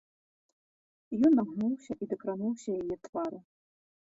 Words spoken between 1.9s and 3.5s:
і дакрануўся яе твару.